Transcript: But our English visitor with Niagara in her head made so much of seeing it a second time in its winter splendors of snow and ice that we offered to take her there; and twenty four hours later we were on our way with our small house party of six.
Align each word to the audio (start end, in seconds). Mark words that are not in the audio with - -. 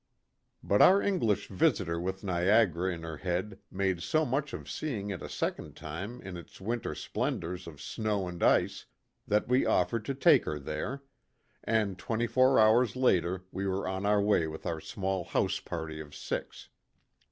But 0.63 0.81
our 0.81 0.99
English 0.99 1.47
visitor 1.47 1.99
with 2.01 2.23
Niagara 2.23 2.91
in 2.91 3.03
her 3.03 3.17
head 3.17 3.59
made 3.69 4.01
so 4.01 4.25
much 4.25 4.51
of 4.51 4.67
seeing 4.67 5.11
it 5.11 5.21
a 5.21 5.29
second 5.29 5.75
time 5.75 6.19
in 6.23 6.37
its 6.37 6.59
winter 6.59 6.95
splendors 6.95 7.67
of 7.67 7.79
snow 7.79 8.27
and 8.27 8.41
ice 8.41 8.87
that 9.27 9.47
we 9.47 9.63
offered 9.63 10.03
to 10.05 10.15
take 10.15 10.45
her 10.45 10.57
there; 10.57 11.03
and 11.63 11.99
twenty 11.99 12.25
four 12.25 12.59
hours 12.59 12.95
later 12.95 13.45
we 13.51 13.67
were 13.67 13.87
on 13.87 14.07
our 14.07 14.23
way 14.23 14.47
with 14.47 14.65
our 14.65 14.81
small 14.81 15.23
house 15.23 15.59
party 15.59 15.99
of 15.99 16.15
six. 16.15 16.69